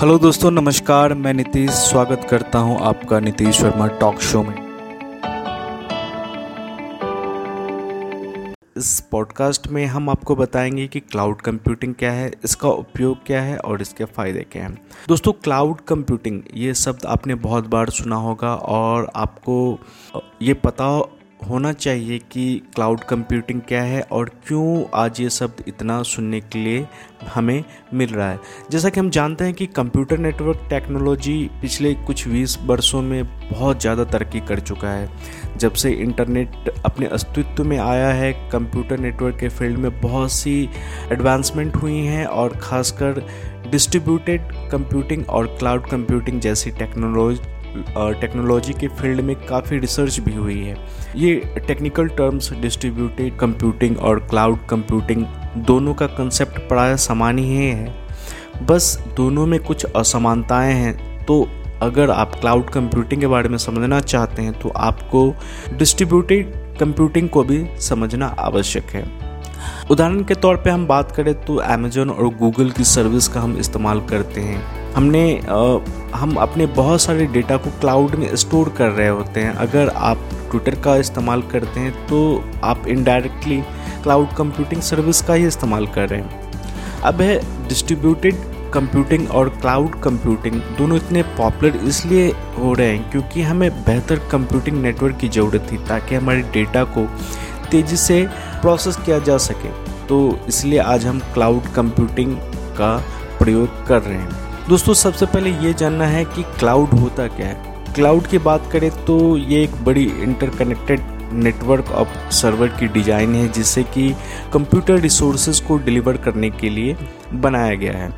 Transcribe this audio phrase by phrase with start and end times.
[0.00, 4.54] Hello दोस्तों, नमस्कार। मैं नीतीश स्वागत करता हूँ आपका नीतीश वर्मा टॉक शो में।
[8.76, 13.58] इस पॉडकास्ट में हम आपको बताएँगे कि क्लाउड कंप्यूटिंग क्या है, इसका उपयोग क्या है
[13.58, 14.74] और इसके फ़ायदे क्या हैं।
[15.08, 19.78] दोस्तों, क्लाउड कंप्यूटिंग, ये शब्द आपने बहुत बार सुना होगा और आपको
[20.42, 20.98] ये पता
[21.40, 26.58] होना चाहिए कि क्लाउड कंप्यूटिंग क्या है और क्यों आज ये शब्द इतना सुनने के
[26.58, 26.86] लिए
[27.34, 27.62] हमें
[27.94, 28.38] मिल रहा है।
[28.70, 33.80] जैसा कि हम जानते हैं कि कंप्यूटर नेटवर्क टेक्नोलॉजी पिछले कुछ बीस वर्षों में बहुत
[33.80, 35.08] ज़्यादा तरक्की कर चुका है।
[35.58, 40.68] जब से इंटरनेट अपने अस्तित्व में आया है कंप्यूटर नेटवर्क के फ़ील्ड में बहुत सी
[41.12, 43.24] एडवांसमेंट हुई हैं और ख़ासकर
[43.70, 47.58] डिस्ट्रीब्यूटेड कंप्यूटिंग और क्लाउड कंप्यूटिंग जैसी टेक्नोलॉजी
[48.20, 50.76] टेक्नोलॉजी के फ़ील्ड में काफ़ी रिसर्च भी हुई है।
[51.16, 51.34] ये
[51.66, 55.24] टेक्निकल टर्म्स डिस्ट्रीब्यूटेड कंप्यूटिंग और क्लाउड कंप्यूटिंग
[55.66, 61.46] दोनों का कंसेप्ट प्राय समान ही है। बस दोनों में कुछ असमानताएँ हैं तो
[61.82, 65.34] अगर आप क्लाउड कंप्यूटिंग के बारे में समझना चाहते हैं तो आपको
[65.72, 69.04] डिस्ट्रीब्यूटेड कंप्यूटिंग को भी समझना आवश्यक है।
[69.90, 73.56] उदाहरण के तौर पे हम बात करें तो अमेजोन और गूगल की सर्विस का हम
[73.56, 75.22] इस्तेमाल करते हैं। हमने
[76.14, 80.28] हम अपने बहुत सारे डेटा को क्लाउड में स्टोर कर रहे होते हैं। अगर आप
[80.50, 82.18] ट्विटर का इस्तेमाल करते हैं तो
[82.64, 83.60] आप इनडायरेक्टली
[84.02, 87.38] क्लाउड कंप्यूटिंग सर्विस का ही इस्तेमाल कर रहे हैं। अब है
[87.68, 88.36] डिस्ट्रीब्यूटेड
[88.74, 94.82] कंप्यूटिंग और क्लाउड कंप्यूटिंग दोनों इतने पॉपुलर इसलिए हो रहे हैं क्योंकि हमें बेहतर कंप्यूटिंग
[94.82, 97.06] नेटवर्क की ज़रूरत थी, ताकि हमारे डेटा को
[97.70, 98.22] तेज़ी से
[98.60, 99.72] प्रोसेस किया जा सके।
[100.06, 102.36] तो इसलिए आज हम क्लाउड कंप्यूटिंग
[102.78, 102.96] का
[103.38, 107.92] प्रयोग कर रहे हैं। दोस्तों, सबसे पहले ये जानना है कि क्लाउड होता क्या है।
[107.94, 111.00] क्लाउड की बात करें तो ये एक बड़ी इंटरकनेक्टेड
[111.34, 114.08] नेटवर्क ऑफ़ सर्वर की डिज़ाइन है जिससे कि
[114.52, 116.96] कंप्यूटर रिसोर्सेज को डिलीवर करने के लिए
[117.34, 118.12] बनाया गया है।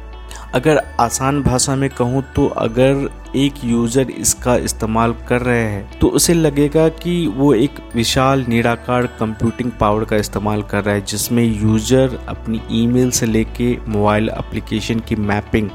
[0.54, 6.08] अगर आसान भाषा में कहूँ तो अगर एक यूज़र इसका इस्तेमाल कर रहे हैं तो
[6.10, 11.44] उसे लगेगा कि वो एक विशाल निराकार कंप्यूटिंग पावर का इस्तेमाल कर रहा है, जिसमें
[11.44, 15.70] यूज़र अपनी ईमेल से लेके मोबाइल एप्लीकेशन की मैपिंग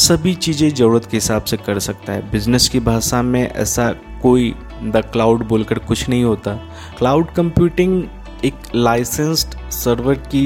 [0.00, 3.88] सभी चीज़ें ज़रूरत के हिसाब से कर सकता है। बिज़नेस की भाषा में ऐसा
[4.22, 6.54] कोई द क्लाउड बोलकर कुछ नहीं होता।
[6.98, 8.02] क्लाउड कंप्यूटिंग
[8.44, 10.44] एक लाइसेंस्ड सर्वर की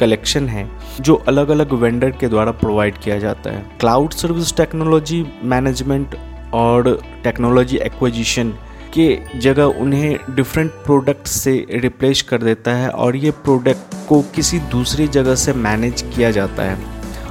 [0.00, 0.68] कलेक्शन है,
[1.00, 6.16] जो अलग अलग वेंडर के द्वारा प्रोवाइड किया जाता है। क्लाउड सर्विस टेक्नोलॉजी मैनेजमेंट
[6.54, 8.50] और टेक्नोलॉजी एक्विजिशन
[8.94, 14.58] के जगह उन्हें डिफरेंट प्रोडक्ट से रिप्लेस कर देता है और ये प्रोडक्ट को किसी
[14.70, 16.78] दूसरी जगह से मैनेज किया जाता है।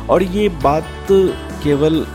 [0.07, 1.11] और ये बात
[1.63, 2.05] केवल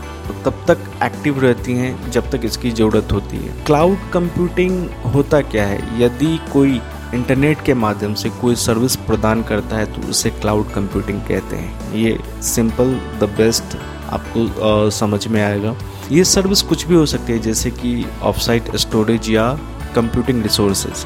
[0.45, 5.65] तब तक एक्टिव रहती हैं जब तक इसकी ज़रूरत होती है। क्लाउड कंप्यूटिंग होता क्या
[5.65, 6.03] है?
[6.03, 6.79] यदि कोई
[7.13, 11.93] इंटरनेट के माध्यम से कोई सर्विस प्रदान करता है तो उसे क्लाउड कंप्यूटिंग कहते हैं।
[11.93, 13.77] ये सिंपल द बेस्ट
[14.09, 15.75] आपको आ, समझ में आएगा।
[16.11, 19.51] ये सर्विस कुछ भी हो सकती है जैसे कि ऑफसाइट स्टोरेज या
[19.95, 21.05] कंप्यूटिंग रिसोर्सेज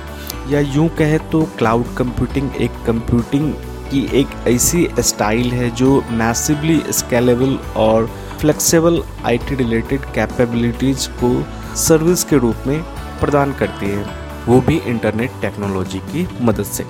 [0.53, 3.53] या यूँ कहें तो क्लाउड कंप्यूटिंग एक कंप्यूटिंग
[3.91, 8.09] की एक ऐसी स्टाइल है जो मैसिवली स्केलेबल और
[8.41, 11.31] फ्लेक्सिबल आईटी रिलेटेड कैपेबिलिटीज़ को
[11.77, 12.81] सर्विस के रूप में
[13.19, 14.05] प्रदान करती है।
[14.45, 16.85] वो भी इंटरनेट टेक्नोलॉजी की मदद से।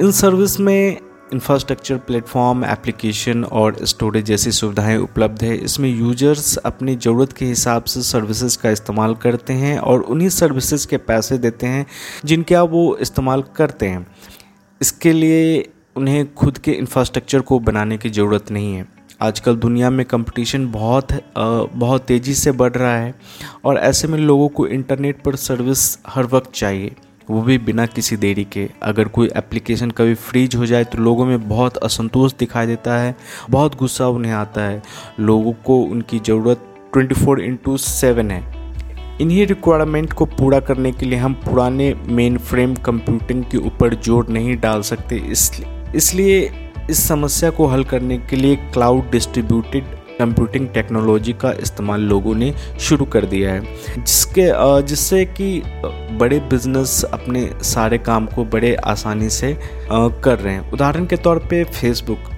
[0.00, 0.98] इन सर्विस में
[1.32, 7.84] इंफ्रास्ट्रक्चर प्लेटफॉर्म एप्लीकेशन और स्टोरेज जैसी सुविधाएँ उपलब्ध है। इसमें यूज़र्स अपनी ज़रूरत के हिसाब
[7.84, 11.86] से सर्विसेज़ का इस्तेमाल करते हैं और उन्हीं सर्विसेज़ के पैसे देते हैं
[12.24, 14.06] जिनका वो इस्तेमाल करते हैं।
[14.80, 18.84] इसके लिए उन्हें खुद के इंफ्रास्ट्रक्चर को बनाने की ज़रूरत नहीं है।
[19.20, 23.14] आजकल दुनिया में कंपटीशन बहुत बहुत तेज़ी से बढ़ रहा है
[23.64, 26.92] और ऐसे में लोगों को इंटरनेट पर सर्विस हर वक्त चाहिए,
[27.28, 31.26] वो भी बिना किसी देरी के। अगर कोई एप्लीकेशन कभी फ्रीज हो जाए तो लोगों
[31.26, 33.14] में बहुत असंतोष दिखाई देता है,
[33.50, 34.82] बहुत गुस्सा उन्हें आता है।
[35.20, 36.64] लोगों को उनकी ज़रूरत
[36.94, 38.40] 24 फोर इंटू सेवन है।
[39.20, 44.28] इन्हीं रिक्वायरमेंट को पूरा करने के लिए हम पुराने मेन फ्रेम कंप्यूटिंग के ऊपर ज़ोर
[44.30, 46.50] नहीं डाल सकते, इसलिए इसलिए
[46.90, 49.84] इस समस्या को हल करने के लिए क्लाउड डिस्ट्रीब्यूटेड
[50.18, 53.60] कंप्यूटिंग टेक्नोलॉजी का इस्तेमाल लोगों ने शुरू कर दिया है।
[53.96, 54.46] जिसके
[54.82, 55.62] जिससे कि
[56.20, 59.56] बड़े बिज़नेस अपने सारे काम को बड़े आसानी से
[59.92, 62.30] कर रहे हैं। उदाहरण के तौर पे फेसबुक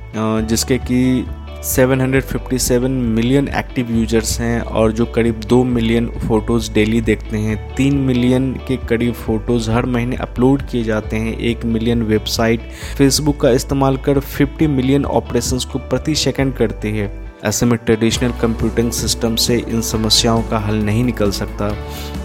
[0.49, 1.25] जिसके कि
[1.65, 7.97] 757 मिलियन एक्टिव यूज़र्स हैं और जो करीब दो मिलियन फ़ोटोज़ डेली देखते हैं। तीन
[7.97, 12.61] मिलियन के करीब फ़ोटोज़ हर महीने अपलोड किए जाते हैं। एक मिलियन वेबसाइट
[12.99, 18.33] फेसबुक का इस्तेमाल कर 50 मिलियन ऑपरेशंस को प्रति सेकंड करती है। ऐसे में ट्रेडिशनल
[18.33, 21.77] कंप्यूटिंग सिस्टम से इन समस्याओं का हल नहीं निकल सकता।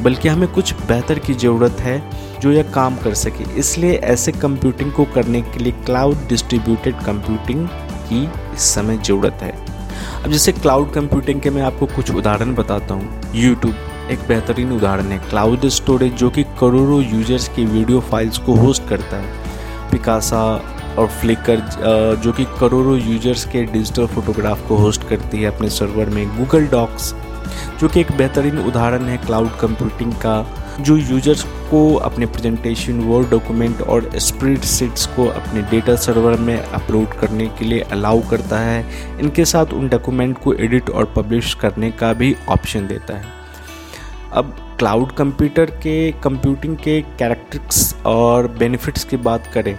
[0.01, 2.01] बल्कि हमें कुछ बेहतर की ज़रूरत है
[2.39, 7.68] जो यह काम कर सके। इसलिए ऐसे कंप्यूटिंग को करने के लिए क्लाउड डिस्ट्रीब्यूटेड कंप्यूटिंग
[8.12, 8.27] की
[8.59, 9.51] इस समय ज़रूरत है।
[10.23, 15.06] अब जैसे क्लाउड कंप्यूटिंग के मैं आपको कुछ उदाहरण बताता हूँ। यूट्यूब एक बेहतरीन उदाहरण
[15.06, 20.41] है। क्लाउड स्टोरेज जो कि करोड़ों यूज़र्स की वीडियो फाइल्स को होस्ट करता है। पिकासा
[21.00, 26.09] और फ्लिकर जो कि करोड़ों यूज़र्स के डिजिटल फोटोग्राफ को होस्ट करती है अपने सर्वर
[26.09, 27.13] में। गूगल डॉक्स
[27.79, 30.39] जो कि एक बेहतरीन उदाहरण है क्लाउड कंप्यूटिंग का।
[30.79, 36.57] जो यूज़र्स को अपने प्रेजेंटेशन वर्ड डॉक्यूमेंट और स्प्रेड सीट्स को अपने डेटा सर्वर में
[36.57, 38.85] अपलोड करने के लिए अलाउ करता है,
[39.19, 43.37] इनके साथ उन डॉक्यूमेंट को एडिट और पब्लिश करने का भी ऑप्शन देता है।
[44.33, 49.75] अब क्लाउड कंप्यूटर के कंप्यूटिंग के कैरेक्टरिक्स और बेनिफिट्स की बात करें,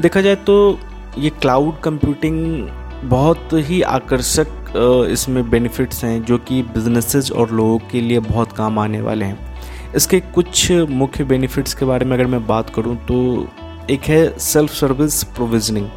[0.00, 0.78] देखा जाए तो
[1.18, 2.68] ये क्लाउड कंप्यूटिंग
[3.04, 4.62] बहुत ही आकर्षक
[5.10, 9.53] इसमें बेनिफिट्स हैं, जो कि बिजनेसेस और लोगों के लिए बहुत काम आने वाले हैं।
[9.96, 13.48] इसके कुछ मुख्य बेनिफिट्स के बारे में अगर मैं बात करूँ तो
[13.90, 15.88] एक है self service provisioning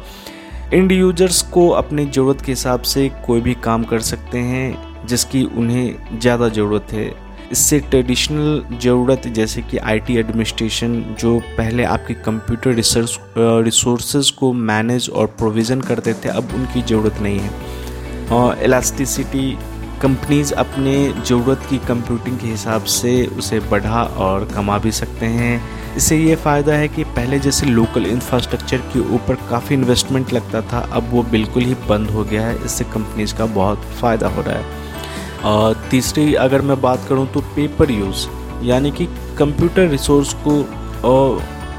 [0.74, 5.44] end users को अपनी ज़रूरत के हिसाब से कोई भी काम कर सकते हैं जिसकी
[5.44, 7.10] उन्हें ज़्यादा ज़रूरत है।
[7.52, 15.08] इससे ट्रेडिशनल ज़रूरत जैसे कि आईटी एडमिनिस्ट्रेशन जो पहले आपके कंप्यूटर रिसर्च रिसोर्सेज को मैनेज
[15.10, 19.56] और प्रोविज़न करते थे, अब उनकी ज़रूरत नहीं है। इलास्टिसिटी
[20.02, 20.92] कंपनीज़ अपने
[21.26, 26.34] ज़रूरत की कंप्यूटिंग के हिसाब से उसे बढ़ा और कमा भी सकते हैं। इससे ये
[26.36, 31.22] फ़ायदा है कि पहले जैसे लोकल इंफ्रास्ट्रक्चर के ऊपर काफ़ी इन्वेस्टमेंट लगता था, अब वो
[31.22, 34.86] बिल्कुल ही बंद हो गया है। इससे कंपनीज़ का बहुत फ़ायदा हो रहा है।
[35.44, 38.26] और तीसरी, अगर मैं बात करूँ तो पेपर यूज़
[38.64, 39.06] यानी कि
[39.38, 40.62] कंप्यूटर रिसोर्स को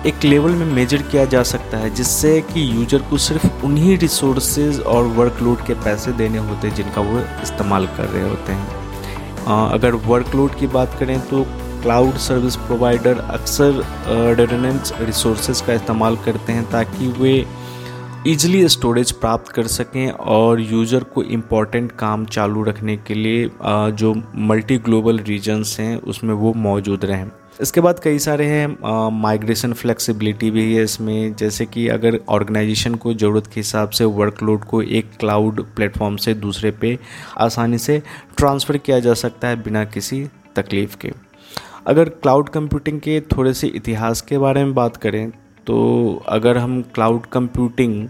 [0.07, 4.79] एक लेवल में मेजर किया जा सकता है, जिससे कि यूज़र को सिर्फ़ उन्हीं रिसोर्सेज
[4.81, 8.77] और वर्कलोड के पैसे देने होते हैं जिनका वो इस्तेमाल कर रहे होते हैं।
[9.71, 11.43] अगर वर्कलोड की बात करें तो
[11.83, 13.83] क्लाउड सर्विस प्रोवाइडर अक्सर
[14.37, 17.33] रेडोनेंस रिसोर्सेज का इस्तेमाल करते हैं ताकि वे
[18.27, 24.13] ईजिली स्टोरेज प्राप्त कर सकें और यूज़र को इंपॉर्टेंट काम चालू रखने के लिए जो
[24.47, 27.29] मल्टी ग्लोबल रीजन्स हैं, उसमें वो मौजूद रहें।
[27.59, 33.13] इसके बाद कई सारे हैं माइग्रेशन फ्लेक्सिबिलिटी भी है इसमें। जैसे कि अगर ऑर्गेनाइजेशन को
[33.13, 36.97] ज़रूरत के हिसाब से वर्कलोड को एक क्लाउड प्लेटफॉर्म से दूसरे पे
[37.37, 38.01] आसानी से
[38.37, 40.23] ट्रांसफ़र किया जा सकता है बिना किसी
[40.55, 41.11] तकलीफ़ के।
[41.87, 45.29] अगर क्लाउड कंप्यूटिंग के थोड़े से इतिहास के बारे में बात करें
[45.67, 48.07] तो अगर हम क्लाउड कंप्यूटिंग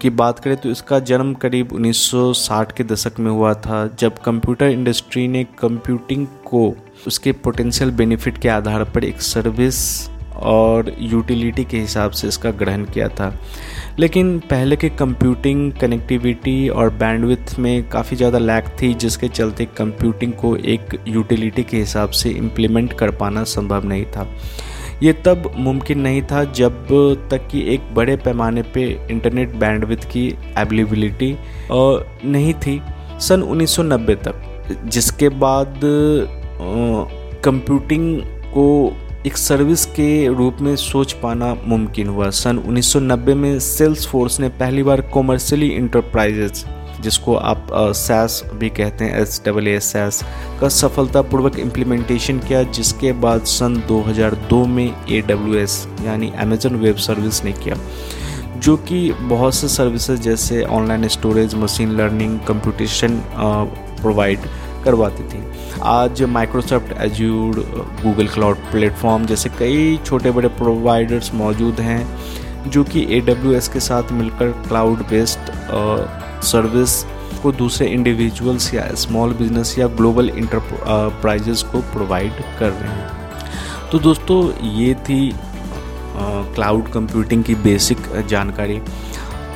[0.00, 4.68] की बात करें तो इसका जन्म करीब 1960 के दशक में हुआ था, जब कंप्यूटर
[4.68, 6.74] इंडस्ट्री ने कंप्यूटिंग को
[7.06, 10.08] उसके पोटेंशियल बेनिफिट के आधार पर एक सर्विस
[10.40, 13.32] और यूटिलिटी के हिसाब से इसका ग्रहण किया था।
[13.98, 20.32] लेकिन पहले के कंप्यूटिंग कनेक्टिविटी और बैंडविथ में काफ़ी ज़्यादा लैक थी, जिसके चलते कंप्यूटिंग
[20.32, 24.26] को एक यूटिलिटी के हिसाब से इम्प्लीमेंट कर पाना संभव नहीं था।
[25.02, 26.86] ये तब मुमकिन नहीं था जब
[27.30, 31.36] तक कि एक बड़े पैमाने पे इंटरनेट बैंडविथ की अवेलेबिलिटी
[31.70, 32.80] नहीं थी।
[33.20, 34.42] सन 1990 तक,
[34.84, 35.80] जिसके बाद
[37.44, 38.20] कंप्यूटिंग
[38.54, 38.92] को
[39.26, 44.48] एक सर्विस के रूप में सोच पाना मुमकिन हुआ। सन 1990 में सेल्स फोर्स ने
[44.60, 46.64] पहली बार कॉमर्शियली इंटरप्राइजेज
[47.00, 47.66] जिसको आप
[47.96, 50.22] सैस भी कहते हैं एस डबल ए सैस
[50.60, 56.96] का सफलतापूर्वक इम्प्लीमेंटेशन किया, जिसके बाद सन 2002 में ए डब्ल्यू एस यानी अमेजन वेब
[56.96, 57.76] सर्विस ने किया,
[58.56, 63.20] जो कि बहुत से सर्विसेज़ जैसे online storage machine learning computation
[64.00, 64.40] provide
[64.84, 65.42] करवाती थी।
[65.84, 67.58] आज Microsoft Azure
[68.02, 72.06] Google cloud platform जैसे कई छोटे बड़े प्रोवाइडर्स मौजूद हैं,
[72.66, 75.52] जो कि एडब्ल्यूएस के साथ मिलकर क्लाउड बेस्ड
[76.46, 77.02] सर्विस
[77.42, 83.98] को दूसरे इंडिविजुअल्स या स्मॉल बिज़नेस या ग्लोबल इंटरप्राइजेस को प्रोवाइड कर रहे हैं। तो
[83.98, 85.32] दोस्तों, ये थी
[86.54, 88.80] क्लाउड कंप्यूटिंग की बेसिक जानकारी।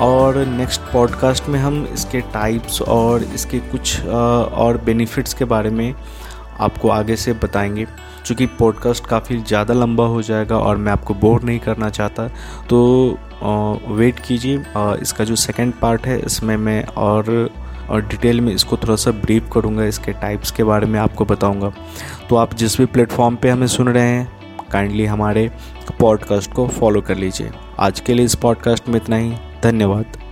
[0.00, 5.94] और नेक्स्ट पॉडकास्ट में हम इसके टाइप्स और इसके कुछ और बेनिफिट्स के बारे में
[6.60, 7.84] आपको आगे से बताएँगे।
[8.26, 12.26] क्योंकि पॉडकास्ट काफ़ी ज़्यादा लंबा हो जाएगा और मैं आपको बोर नहीं करना चाहता
[12.68, 13.18] तो
[13.88, 17.50] वेट कीजिए। इसका जो सेकंड पार्ट है, इसमें मैं और
[17.90, 21.72] और डिटेल में इसको थोड़ा सा ब्रीफ करूँगा, इसके टाइप्स के बारे में आपको बताऊँगा।
[22.28, 25.50] तो आप जिस भी प्लेटफॉर्म पे हमें सुन रहे हैं काइंडली हमारे
[26.00, 29.32] पॉडकास्ट को फॉलो कर लीजिए। आज के लिए इस पॉडकास्ट में इतना ही।
[29.64, 30.23] धन्यवाद।